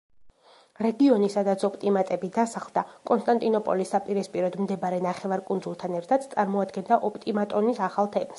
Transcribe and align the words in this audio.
რეგიონი 0.83 1.27
სადაც 1.33 1.65
ოპტიმატები 1.69 2.29
დასახლდა, 2.37 2.83
კონსტანტინოპოლის 3.11 3.93
საპირისპიროდ 3.97 4.57
მდებარე 4.63 5.03
ნახევარკუნძულთან 5.09 5.99
ერთად 6.01 6.27
წარმოადგენდა 6.35 7.03
ოპტიმატონის 7.13 7.85
ახალ 7.91 8.15
თემს. 8.19 8.29